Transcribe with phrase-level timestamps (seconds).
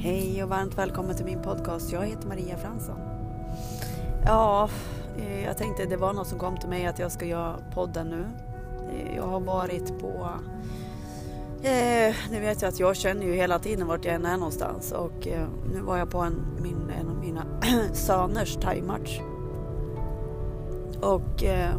[0.00, 1.92] Hej och varmt välkommen till min podcast.
[1.92, 2.98] Jag heter Maria Fransson.
[4.26, 4.68] Ja,
[5.18, 8.08] eh, jag tänkte det var något som kom till mig att jag ska göra podden
[8.08, 8.24] nu.
[8.92, 10.30] Eh, jag har varit på...
[11.62, 14.92] Eh, ni vet ju att jag känner ju hela tiden vart jag än är någonstans
[14.92, 17.46] och eh, nu var jag på en, min, en av mina
[17.92, 19.20] söners thaimatch.
[21.02, 21.74] Och eh,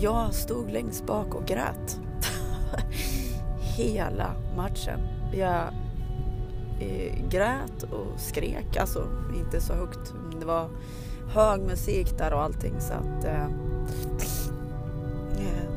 [0.00, 2.00] jag stod längst bak och grät.
[3.76, 5.00] Hela matchen.
[5.32, 5.62] Jag
[6.80, 9.06] eh, grät och skrek, alltså
[9.38, 10.14] inte så högt.
[10.40, 10.68] Det var
[11.28, 13.44] hög musik där och allting så att eh,
[15.38, 15.68] eh,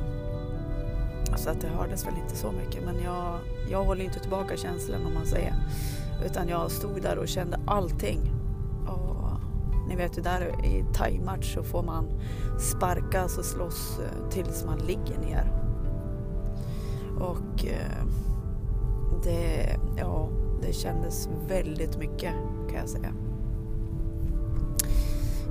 [1.36, 2.84] så att det hördes väl inte så mycket.
[2.86, 3.40] Men jag,
[3.72, 5.54] jag håller inte tillbaka känslan om man säger.
[6.26, 8.20] Utan jag stod där och kände allting.
[8.88, 9.40] Och
[9.88, 12.06] ni vet ju där i thai-match så får man
[12.60, 15.52] sparkas och slåss eh, tills man ligger ner.
[17.20, 18.06] Och eh,
[19.24, 20.30] det, ja
[20.62, 22.34] det kändes väldigt mycket
[22.70, 23.14] kan jag säga.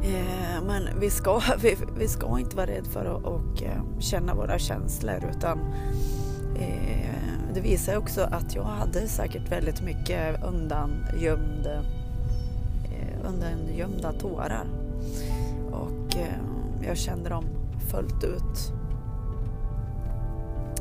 [0.02, 4.34] Eh, men vi ska, vi, vi, ska inte vara rädda för att och, eh, känna
[4.34, 5.58] våra känslor utan
[6.61, 7.00] eh,
[7.55, 11.67] det visar också att jag hade säkert väldigt mycket undangömd,
[12.84, 14.67] eh, undangömda tårar.
[15.70, 17.45] Och eh, jag kände dem
[17.91, 18.72] fullt ut.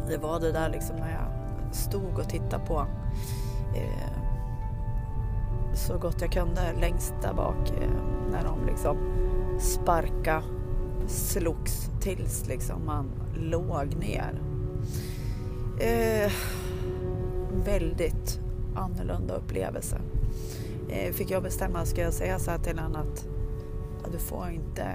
[0.09, 2.85] Det var det där liksom när jag stod och tittade på
[3.75, 4.19] eh,
[5.73, 7.89] så gott jag kunde längst där bak eh,
[8.31, 8.97] när de liksom
[9.59, 10.43] sparka
[11.07, 14.41] slogs tills liksom man låg ner.
[15.79, 16.31] Eh,
[17.65, 18.39] väldigt
[18.75, 20.01] annorlunda upplevelse.
[20.89, 23.27] Eh, fick jag bestämma, ska jag säga så här till honom att
[24.03, 24.85] ja, du får inte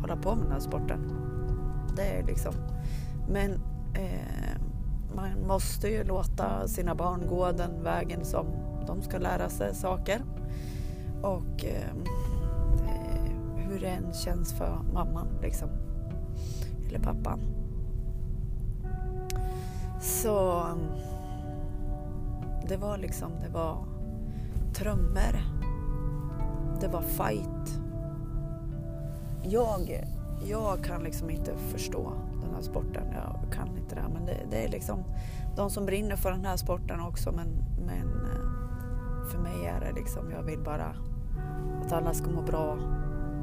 [0.00, 1.12] hålla på med den här sporten.
[1.96, 2.54] Det är liksom,
[3.28, 3.52] men
[3.94, 4.60] eh,
[5.14, 8.46] man måste ju låta sina barn gå den vägen som
[8.86, 10.20] de ska lära sig saker.
[11.22, 12.04] Och ehm,
[12.86, 15.68] eh, hur det än känns för mamman liksom.
[16.88, 17.40] Eller pappan.
[20.00, 20.64] Så
[22.68, 23.84] det var liksom, det var
[24.74, 25.40] trummor.
[26.80, 27.80] Det var fight.
[29.42, 30.04] Jag,
[30.46, 32.12] jag kan liksom inte förstå
[32.42, 33.04] den här sporten.
[33.12, 34.00] Jag kan inte det.
[34.00, 34.08] här.
[34.08, 35.04] Men det, det är liksom
[35.56, 37.32] de som brinner för den här sporten också.
[37.32, 37.48] Men,
[37.86, 40.94] men eh, för mig är det liksom, jag vill bara
[41.84, 42.76] att alla ska må bra.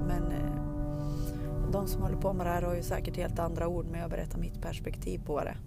[0.07, 0.55] Men eh,
[1.71, 4.09] de som håller på med det här har ju säkert helt andra ord men jag
[4.09, 5.57] berättar mitt perspektiv på det.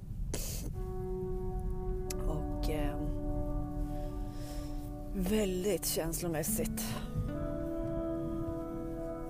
[2.26, 2.96] Och eh,
[5.14, 6.82] väldigt känslomässigt.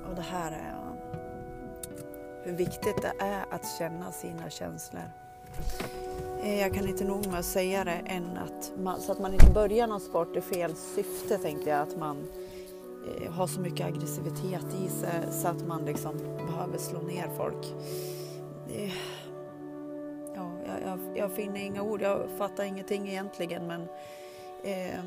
[0.09, 0.88] Och det här är
[2.49, 5.03] hur viktigt det är att känna sina känslor.
[6.43, 9.33] Eh, jag kan inte nog med att säga det än att man, så att man
[9.33, 11.81] inte börjar någon sport i fel syfte tänkte jag.
[11.81, 12.17] Att man
[13.21, 17.67] eh, har så mycket aggressivitet i sig så att man liksom behöver slå ner folk.
[18.75, 18.93] Eh,
[20.35, 23.83] ja, jag, jag, jag, finner inga ord, jag fattar ingenting egentligen men
[24.65, 25.05] eh,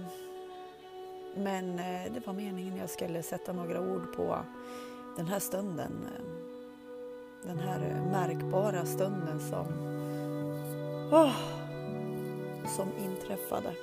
[1.35, 4.37] men eh, det var meningen jag skulle sätta några ord på
[5.17, 6.07] den här stunden.
[7.43, 9.65] Den här eh, märkbara stunden som
[11.11, 11.35] oh,
[12.67, 13.75] som inträffade.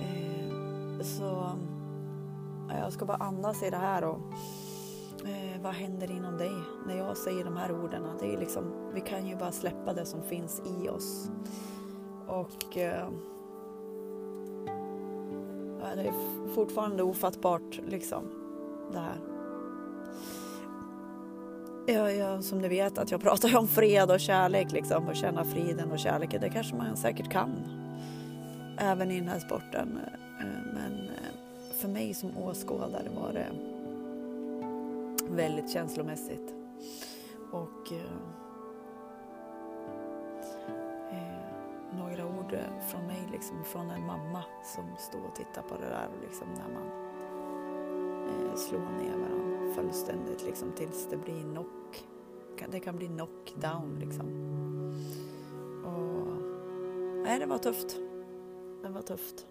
[0.00, 1.52] Eh, så
[2.68, 4.18] jag ska bara andas i det här och
[5.24, 6.52] eh, vad händer inom dig
[6.86, 8.02] när jag säger de här orden?
[8.20, 11.30] Det är liksom, vi kan ju bara släppa det som finns i oss.
[12.26, 13.08] Och eh,
[15.94, 16.12] det är
[16.54, 18.24] fortfarande ofattbart liksom
[18.92, 19.20] det här
[21.86, 25.16] jag, jag, som ni vet att jag pratar ju om fred och kärlek liksom och
[25.16, 26.40] känna friden och kärleken.
[26.40, 27.50] Det kanske man säkert kan
[28.78, 30.00] även i den här sporten.
[30.40, 33.46] Eh, men eh, för mig som åskådare var det
[35.30, 36.54] väldigt känslomässigt.
[37.50, 37.98] Och eh,
[41.10, 45.74] eh, några ord eh, från mig, liksom, från en mamma som stod och tittade på
[45.74, 47.11] det där och liksom när man
[48.32, 52.04] Eh, slå ner varandra fullständigt liksom, tills det blir knock.
[52.70, 54.26] Det kan bli knockdown liksom.
[55.84, 56.42] Och,
[57.22, 57.96] nej, det var tufft.
[58.82, 59.46] Det var tufft.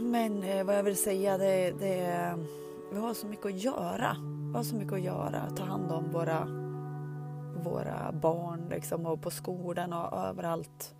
[0.00, 2.34] Men eh, vad jag vill säga, det, det,
[2.92, 4.16] vi har så mycket att göra.
[4.50, 5.50] Vi har så mycket att göra.
[5.56, 6.48] Ta hand om våra,
[7.64, 10.94] våra barn liksom, och på skolan och överallt.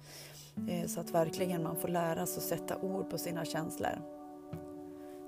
[0.69, 4.24] Eh, så att verkligen man får lära sig att sätta ord på sina känslor.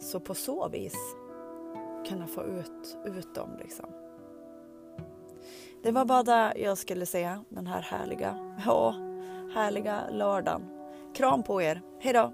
[0.06, 0.96] Så på så vis
[2.08, 3.50] kunna få ut, ut dem.
[3.58, 3.86] Liksom.
[5.82, 8.94] Det var bara det jag skulle säga den här härliga, ja,
[9.54, 10.62] härliga lördagen.
[11.14, 11.82] Kram på er.
[12.00, 12.32] Hej då!